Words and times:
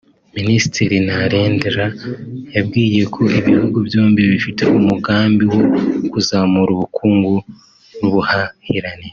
Minisitiri 0.37 0.95
Narendra 1.07 1.85
yababwiye 2.53 3.01
ko 3.15 3.21
ibihugu 3.39 3.77
byombi 3.87 4.21
bifite 4.31 4.63
umugambi 4.77 5.43
wo 5.53 5.61
kuzamura 6.11 6.69
ubukungu 6.75 7.33
n’ubuhahirane 7.99 9.05